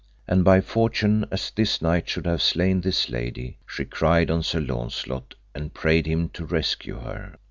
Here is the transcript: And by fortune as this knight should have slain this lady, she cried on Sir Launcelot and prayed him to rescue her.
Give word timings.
And 0.27 0.43
by 0.43 0.61
fortune 0.61 1.25
as 1.29 1.51
this 1.51 1.79
knight 1.79 2.09
should 2.09 2.25
have 2.25 2.41
slain 2.41 2.81
this 2.81 3.07
lady, 3.07 3.59
she 3.67 3.85
cried 3.85 4.31
on 4.31 4.41
Sir 4.41 4.59
Launcelot 4.59 5.35
and 5.53 5.75
prayed 5.75 6.07
him 6.07 6.29
to 6.29 6.43
rescue 6.43 6.97
her. 7.01 7.37